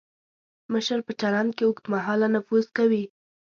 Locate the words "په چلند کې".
1.07-1.63